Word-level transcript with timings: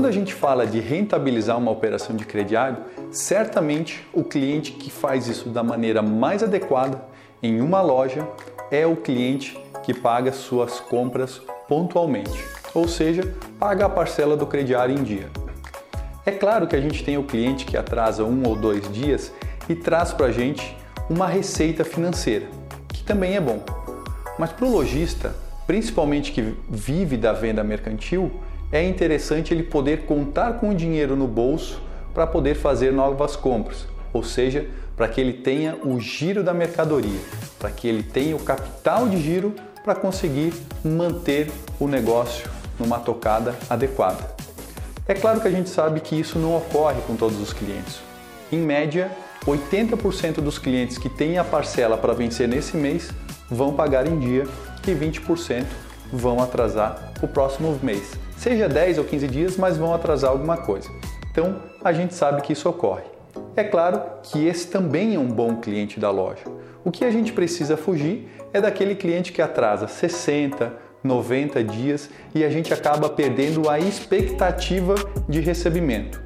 Quando 0.00 0.08
a 0.08 0.12
gente 0.12 0.32
fala 0.32 0.66
de 0.66 0.80
rentabilizar 0.80 1.58
uma 1.58 1.70
operação 1.70 2.16
de 2.16 2.24
crediário, 2.24 2.78
certamente 3.12 4.02
o 4.14 4.24
cliente 4.24 4.72
que 4.72 4.90
faz 4.90 5.26
isso 5.26 5.50
da 5.50 5.62
maneira 5.62 6.00
mais 6.00 6.42
adequada 6.42 7.04
em 7.42 7.60
uma 7.60 7.82
loja 7.82 8.26
é 8.70 8.86
o 8.86 8.96
cliente 8.96 9.58
que 9.82 9.92
paga 9.92 10.32
suas 10.32 10.80
compras 10.80 11.42
pontualmente, 11.68 12.42
ou 12.74 12.88
seja, 12.88 13.34
paga 13.58 13.84
a 13.84 13.90
parcela 13.90 14.38
do 14.38 14.46
crediário 14.46 14.98
em 14.98 15.02
dia. 15.02 15.28
É 16.24 16.30
claro 16.30 16.66
que 16.66 16.76
a 16.76 16.80
gente 16.80 17.04
tem 17.04 17.18
o 17.18 17.24
cliente 17.24 17.66
que 17.66 17.76
atrasa 17.76 18.24
um 18.24 18.42
ou 18.48 18.56
dois 18.56 18.90
dias 18.90 19.30
e 19.68 19.74
traz 19.74 20.14
para 20.14 20.28
a 20.28 20.32
gente 20.32 20.74
uma 21.10 21.26
receita 21.26 21.84
financeira, 21.84 22.46
que 22.88 23.04
também 23.04 23.36
é 23.36 23.40
bom. 23.40 23.62
Mas 24.38 24.50
para 24.50 24.64
o 24.64 24.72
lojista, 24.72 25.36
principalmente 25.66 26.32
que 26.32 26.56
vive 26.70 27.18
da 27.18 27.34
venda 27.34 27.62
mercantil, 27.62 28.40
é 28.72 28.82
interessante 28.82 29.52
ele 29.52 29.64
poder 29.64 30.02
contar 30.02 30.54
com 30.54 30.70
o 30.70 30.74
dinheiro 30.74 31.16
no 31.16 31.26
bolso 31.26 31.82
para 32.14 32.26
poder 32.26 32.54
fazer 32.54 32.92
novas 32.92 33.34
compras, 33.34 33.86
ou 34.12 34.22
seja, 34.22 34.68
para 34.96 35.08
que 35.08 35.20
ele 35.20 35.32
tenha 35.32 35.76
o 35.84 35.98
giro 35.98 36.42
da 36.44 36.52
mercadoria, 36.52 37.18
para 37.58 37.70
que 37.70 37.88
ele 37.88 38.02
tenha 38.02 38.36
o 38.36 38.40
capital 38.40 39.08
de 39.08 39.20
giro 39.20 39.54
para 39.84 39.94
conseguir 39.94 40.52
manter 40.84 41.50
o 41.78 41.88
negócio 41.88 42.48
numa 42.78 42.98
tocada 42.98 43.54
adequada. 43.68 44.34
É 45.08 45.14
claro 45.14 45.40
que 45.40 45.48
a 45.48 45.50
gente 45.50 45.68
sabe 45.68 46.00
que 46.00 46.14
isso 46.14 46.38
não 46.38 46.56
ocorre 46.56 47.00
com 47.06 47.16
todos 47.16 47.40
os 47.40 47.52
clientes. 47.52 48.00
Em 48.52 48.58
média, 48.58 49.10
80% 49.46 50.34
dos 50.34 50.58
clientes 50.58 50.98
que 50.98 51.08
têm 51.08 51.38
a 51.38 51.44
parcela 51.44 51.96
para 51.96 52.12
vencer 52.12 52.46
nesse 52.46 52.76
mês 52.76 53.10
vão 53.50 53.72
pagar 53.72 54.06
em 54.06 54.18
dia 54.18 54.46
e 54.86 54.90
20% 54.92 55.64
vão 56.12 56.42
atrasar 56.42 57.12
o 57.22 57.28
próximo 57.28 57.78
mês. 57.82 58.12
Seja 58.36 58.68
10 58.68 58.98
ou 58.98 59.04
15 59.04 59.28
dias, 59.28 59.56
mas 59.56 59.76
vão 59.76 59.94
atrasar 59.94 60.30
alguma 60.30 60.56
coisa. 60.56 60.90
Então, 61.30 61.56
a 61.84 61.92
gente 61.92 62.14
sabe 62.14 62.42
que 62.42 62.52
isso 62.52 62.68
ocorre. 62.68 63.04
É 63.56 63.64
claro 63.64 64.00
que 64.22 64.46
esse 64.46 64.66
também 64.66 65.14
é 65.14 65.18
um 65.18 65.28
bom 65.28 65.56
cliente 65.56 66.00
da 66.00 66.10
loja. 66.10 66.44
O 66.84 66.90
que 66.90 67.04
a 67.04 67.10
gente 67.10 67.32
precisa 67.32 67.76
fugir 67.76 68.28
é 68.52 68.60
daquele 68.60 68.94
cliente 68.94 69.32
que 69.32 69.42
atrasa 69.42 69.86
60, 69.86 70.72
90 71.02 71.62
dias 71.64 72.10
e 72.34 72.44
a 72.44 72.50
gente 72.50 72.72
acaba 72.72 73.08
perdendo 73.08 73.68
a 73.68 73.78
expectativa 73.78 74.94
de 75.28 75.40
recebimento. 75.40 76.22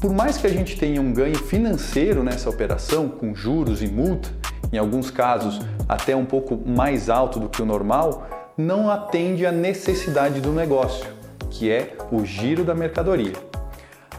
Por 0.00 0.12
mais 0.12 0.36
que 0.38 0.46
a 0.46 0.50
gente 0.50 0.78
tenha 0.78 1.00
um 1.00 1.12
ganho 1.12 1.36
financeiro 1.36 2.22
nessa 2.22 2.48
operação, 2.48 3.08
com 3.08 3.34
juros 3.34 3.82
e 3.82 3.88
multa, 3.88 4.30
em 4.72 4.78
alguns 4.78 5.10
casos 5.10 5.60
até 5.88 6.14
um 6.14 6.24
pouco 6.24 6.56
mais 6.56 7.08
alto 7.08 7.40
do 7.40 7.48
que 7.48 7.60
o 7.62 7.66
normal, 7.66 8.26
não 8.58 8.90
atende 8.90 9.46
à 9.46 9.52
necessidade 9.52 10.40
do 10.40 10.50
negócio, 10.50 11.06
que 11.48 11.70
é 11.70 11.96
o 12.10 12.24
giro 12.24 12.64
da 12.64 12.74
mercadoria. 12.74 13.34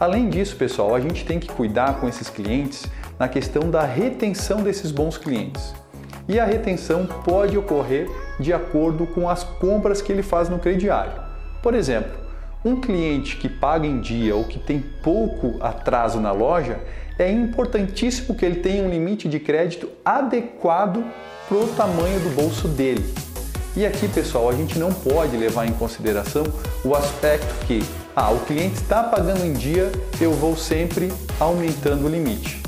Além 0.00 0.30
disso, 0.30 0.56
pessoal, 0.56 0.94
a 0.94 1.00
gente 1.00 1.26
tem 1.26 1.38
que 1.38 1.52
cuidar 1.52 2.00
com 2.00 2.08
esses 2.08 2.30
clientes 2.30 2.86
na 3.18 3.28
questão 3.28 3.70
da 3.70 3.84
retenção 3.84 4.62
desses 4.62 4.90
bons 4.90 5.18
clientes 5.18 5.74
e 6.26 6.40
a 6.40 6.46
retenção 6.46 7.04
pode 7.04 7.58
ocorrer 7.58 8.08
de 8.38 8.50
acordo 8.50 9.06
com 9.06 9.28
as 9.28 9.44
compras 9.44 10.00
que 10.00 10.10
ele 10.10 10.22
faz 10.22 10.48
no 10.48 10.58
crediário. 10.58 11.20
Por 11.62 11.74
exemplo, 11.74 12.18
um 12.64 12.80
cliente 12.80 13.36
que 13.36 13.48
paga 13.48 13.86
em 13.86 14.00
dia 14.00 14.34
ou 14.34 14.44
que 14.44 14.58
tem 14.58 14.80
pouco 15.02 15.62
atraso 15.62 16.18
na 16.18 16.32
loja, 16.32 16.78
é 17.18 17.30
importantíssimo 17.30 18.34
que 18.34 18.46
ele 18.46 18.60
tenha 18.60 18.82
um 18.82 18.88
limite 18.88 19.28
de 19.28 19.38
crédito 19.38 19.90
adequado 20.02 21.04
para 21.46 21.58
o 21.58 21.66
tamanho 21.74 22.20
do 22.20 22.30
bolso 22.30 22.68
dele. 22.68 23.29
E 23.76 23.86
aqui, 23.86 24.08
pessoal, 24.08 24.48
a 24.48 24.52
gente 24.52 24.76
não 24.78 24.92
pode 24.92 25.36
levar 25.36 25.64
em 25.64 25.72
consideração 25.72 26.42
o 26.84 26.92
aspecto 26.92 27.54
que, 27.66 27.80
ah, 28.16 28.32
o 28.32 28.40
cliente 28.40 28.74
está 28.74 29.04
pagando 29.04 29.46
em 29.46 29.52
dia, 29.52 29.92
eu 30.20 30.32
vou 30.32 30.56
sempre 30.56 31.12
aumentando 31.38 32.06
o 32.06 32.08
limite. 32.08 32.60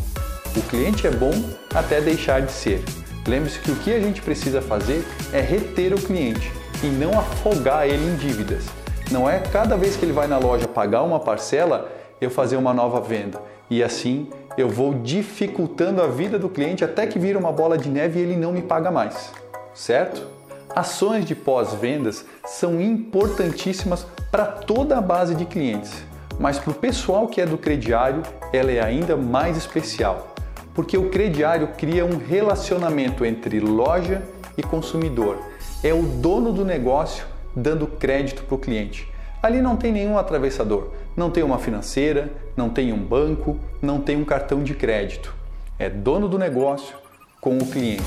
O 0.56 0.62
cliente 0.62 1.04
é 1.04 1.10
bom 1.10 1.32
até 1.74 2.00
deixar 2.00 2.42
de 2.42 2.52
ser. 2.52 2.84
Lembre-se 3.26 3.58
que 3.58 3.72
o 3.72 3.76
que 3.76 3.92
a 3.92 3.98
gente 3.98 4.22
precisa 4.22 4.62
fazer 4.62 5.04
é 5.32 5.40
reter 5.40 5.92
o 5.92 6.00
cliente 6.00 6.52
e 6.84 6.86
não 6.86 7.18
afogar 7.18 7.88
ele 7.88 8.04
em 8.04 8.14
dívidas. 8.14 8.64
Não 9.10 9.28
é 9.28 9.40
cada 9.40 9.76
vez 9.76 9.96
que 9.96 10.04
ele 10.04 10.12
vai 10.12 10.28
na 10.28 10.38
loja 10.38 10.68
pagar 10.68 11.02
uma 11.02 11.18
parcela, 11.18 11.90
eu 12.20 12.30
fazer 12.30 12.56
uma 12.56 12.72
nova 12.72 13.00
venda. 13.00 13.40
E 13.68 13.82
assim 13.82 14.28
eu 14.56 14.68
vou 14.68 14.94
dificultando 14.94 16.00
a 16.00 16.06
vida 16.06 16.38
do 16.38 16.48
cliente 16.48 16.84
até 16.84 17.08
que 17.08 17.18
vira 17.18 17.38
uma 17.38 17.50
bola 17.50 17.76
de 17.76 17.88
neve 17.88 18.20
e 18.20 18.22
ele 18.22 18.36
não 18.36 18.52
me 18.52 18.62
paga 18.62 18.90
mais. 18.90 19.32
Certo? 19.74 20.41
Ações 20.74 21.24
de 21.24 21.34
pós-vendas 21.34 22.24
são 22.46 22.80
importantíssimas 22.80 24.06
para 24.30 24.46
toda 24.46 24.98
a 24.98 25.00
base 25.00 25.34
de 25.34 25.44
clientes, 25.44 26.04
mas 26.38 26.58
para 26.58 26.70
o 26.70 26.74
pessoal 26.74 27.28
que 27.28 27.40
é 27.40 27.46
do 27.46 27.58
crediário, 27.58 28.22
ela 28.52 28.70
é 28.70 28.80
ainda 28.80 29.16
mais 29.16 29.56
especial 29.56 30.32
porque 30.74 30.96
o 30.96 31.10
crediário 31.10 31.68
cria 31.76 32.04
um 32.04 32.16
relacionamento 32.16 33.24
entre 33.24 33.60
loja 33.60 34.22
e 34.56 34.62
consumidor. 34.62 35.38
É 35.82 35.92
o 35.92 36.02
dono 36.02 36.52
do 36.52 36.64
negócio 36.64 37.26
dando 37.54 37.86
crédito 37.86 38.44
para 38.44 38.54
o 38.54 38.58
cliente. 38.58 39.08
Ali 39.42 39.60
não 39.60 39.76
tem 39.76 39.92
nenhum 39.92 40.16
atravessador, 40.16 40.88
não 41.16 41.30
tem 41.30 41.42
uma 41.42 41.58
financeira, 41.58 42.30
não 42.56 42.70
tem 42.70 42.92
um 42.92 43.02
banco, 43.02 43.58
não 43.80 44.00
tem 44.00 44.16
um 44.16 44.24
cartão 44.24 44.62
de 44.62 44.74
crédito. 44.74 45.34
É 45.78 45.90
dono 45.90 46.28
do 46.28 46.38
negócio 46.38 46.94
com 47.40 47.58
o 47.58 47.66
cliente. 47.66 48.02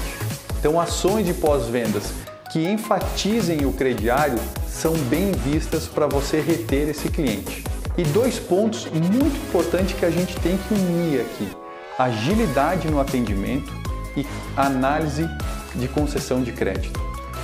Então, 0.59 0.79
ações 0.79 1.25
de 1.25 1.33
pós-vendas 1.33 2.13
que 2.55 2.65
enfatizem 2.65 3.65
o 3.65 3.73
crediário 3.73 4.39
são 4.65 4.93
bem 5.09 5.33
vistas 5.33 5.87
para 5.87 6.07
você 6.07 6.39
reter 6.39 6.87
esse 6.87 7.09
cliente. 7.09 7.65
E 7.97 8.03
dois 8.05 8.39
pontos 8.39 8.85
muito 8.85 9.35
importantes 9.49 9.93
que 9.93 10.05
a 10.05 10.09
gente 10.09 10.39
tem 10.39 10.57
que 10.57 10.73
unir 10.73 11.19
aqui 11.19 11.49
agilidade 11.99 12.89
no 12.89 13.01
atendimento 13.01 13.73
e 14.15 14.25
análise 14.55 15.29
de 15.75 15.89
concessão 15.89 16.41
de 16.41 16.53
crédito. 16.53 16.97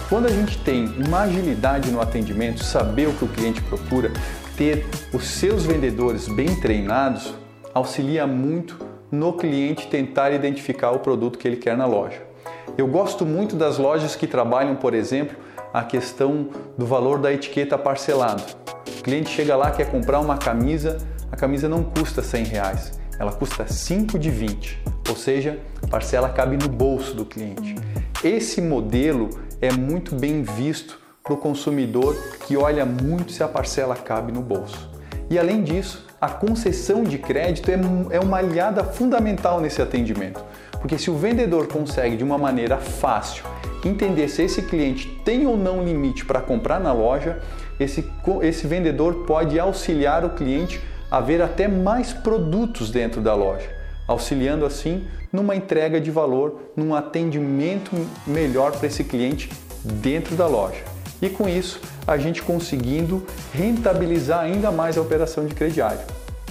Quando 0.07 0.27
a 0.27 0.29
gente 0.29 0.57
tem 0.59 0.85
uma 1.05 1.23
agilidade 1.23 1.91
no 1.91 1.99
atendimento, 1.99 2.63
saber 2.63 3.09
o 3.09 3.13
que 3.13 3.25
o 3.25 3.27
cliente 3.27 3.61
procura, 3.63 4.13
ter 4.55 4.85
os 5.11 5.25
seus 5.25 5.65
vendedores 5.65 6.29
bem 6.29 6.55
treinados, 6.55 7.35
auxilia 7.73 8.25
muito 8.25 8.79
no 9.11 9.33
cliente 9.33 9.87
tentar 9.87 10.31
identificar 10.31 10.91
o 10.91 10.99
produto 10.99 11.37
que 11.37 11.49
ele 11.49 11.57
quer 11.57 11.75
na 11.75 11.85
loja. 11.85 12.30
Eu 12.77 12.87
gosto 12.87 13.25
muito 13.25 13.55
das 13.55 13.77
lojas 13.77 14.15
que 14.15 14.27
trabalham, 14.27 14.75
por 14.75 14.93
exemplo, 14.93 15.37
a 15.73 15.83
questão 15.83 16.49
do 16.77 16.85
valor 16.85 17.19
da 17.19 17.31
etiqueta 17.31 17.77
parcelado. 17.77 18.43
O 18.87 19.03
cliente 19.03 19.29
chega 19.29 19.55
lá 19.55 19.71
quer 19.71 19.89
comprar 19.89 20.19
uma 20.19 20.37
camisa, 20.37 20.97
a 21.31 21.35
camisa 21.35 21.69
não 21.69 21.83
custa 21.83 22.21
100 22.21 22.43
reais 22.45 23.01
ela 23.21 23.31
custa 23.31 23.67
5 23.67 24.17
de 24.17 24.31
20, 24.31 24.81
ou 25.07 25.15
seja, 25.15 25.59
a 25.83 25.85
parcela 25.85 26.27
cabe 26.27 26.57
no 26.57 26.67
bolso 26.67 27.13
do 27.13 27.23
cliente. 27.23 27.75
Esse 28.23 28.59
modelo 28.59 29.29
é 29.61 29.71
muito 29.71 30.15
bem 30.15 30.41
visto 30.41 30.99
para 31.23 31.33
o 31.33 31.37
consumidor 31.37 32.15
que 32.47 32.57
olha 32.57 32.83
muito 32.83 33.31
se 33.31 33.43
a 33.43 33.47
parcela 33.47 33.95
cabe 33.95 34.31
no 34.31 34.41
bolso. 34.41 34.89
E 35.29 35.37
além 35.37 35.61
disso, 35.61 36.07
a 36.21 36.29
concessão 36.29 37.03
de 37.03 37.17
crédito 37.17 37.71
é, 37.71 37.79
é 38.11 38.19
uma 38.19 38.37
aliada 38.37 38.83
fundamental 38.83 39.59
nesse 39.59 39.81
atendimento, 39.81 40.39
porque 40.79 40.99
se 40.99 41.09
o 41.09 41.17
vendedor 41.17 41.67
consegue 41.67 42.15
de 42.15 42.23
uma 42.23 42.37
maneira 42.37 42.77
fácil 42.77 43.43
entender 43.83 44.29
se 44.29 44.43
esse 44.43 44.61
cliente 44.61 45.07
tem 45.25 45.47
ou 45.47 45.57
não 45.57 45.83
limite 45.83 46.23
para 46.23 46.39
comprar 46.39 46.79
na 46.79 46.93
loja, 46.93 47.39
esse, 47.79 48.07
esse 48.43 48.67
vendedor 48.67 49.25
pode 49.25 49.59
auxiliar 49.59 50.23
o 50.23 50.29
cliente 50.29 50.79
haver 51.09 51.41
até 51.41 51.67
mais 51.67 52.13
produtos 52.13 52.91
dentro 52.91 53.19
da 53.19 53.33
loja, 53.33 53.67
auxiliando 54.07 54.63
assim 54.63 55.07
numa 55.33 55.55
entrega 55.55 55.99
de 55.99 56.11
valor, 56.11 56.71
num 56.75 56.93
atendimento 56.93 57.91
melhor 58.27 58.73
para 58.73 58.85
esse 58.85 59.03
cliente 59.03 59.49
dentro 59.83 60.35
da 60.35 60.45
loja. 60.45 61.00
E 61.21 61.29
com 61.29 61.47
isso, 61.47 61.79
a 62.07 62.17
gente 62.17 62.41
conseguindo 62.41 63.25
rentabilizar 63.53 64.39
ainda 64.39 64.71
mais 64.71 64.97
a 64.97 65.01
operação 65.01 65.45
de 65.45 65.53
crediário, 65.53 65.99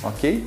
ok? 0.02 0.46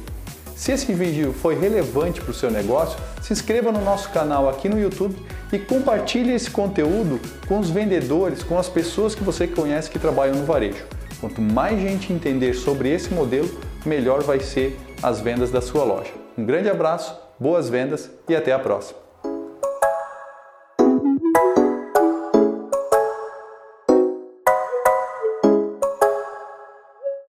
Se 0.56 0.72
esse 0.72 0.94
vídeo 0.94 1.34
foi 1.34 1.60
relevante 1.60 2.22
para 2.22 2.32
o 2.32 2.34
seu 2.34 2.50
negócio, 2.50 2.98
se 3.22 3.34
inscreva 3.34 3.72
no 3.72 3.82
nosso 3.82 4.10
canal 4.12 4.48
aqui 4.48 4.70
no 4.70 4.80
YouTube 4.80 5.16
e 5.52 5.60
compartilhe 5.60 6.32
esse 6.32 6.50
conteúdo 6.50 7.20
com 7.48 7.60
os 7.60 7.70
vendedores, 7.70 8.44
com 8.44 8.58
as 8.58 8.70
pessoas 8.70 9.14
que 9.14 9.24
você 9.24 9.48
conhece 9.48 9.90
que 9.90 10.00
trabalham 10.00 10.36
no 10.36 10.46
varejo. 10.46 10.86
Quanto 11.20 11.42
mais 11.42 11.82
gente 11.82 12.14
entender 12.14 12.54
sobre 12.54 12.90
esse 12.90 13.14
modelo, 13.14 13.50
melhor 13.86 14.24
vai 14.24 14.40
ser 14.40 14.80
as 15.02 15.20
vendas 15.20 15.52
da 15.52 15.62
sua 15.62 15.84
loja. 15.84 16.12
Um 16.38 16.46
grande 16.46 16.70
abraço, 16.70 17.14
boas 17.40 17.68
vendas 17.68 18.10
e 18.30 18.36
até 18.36 18.54
a 18.54 18.60
próxima! 18.60 19.03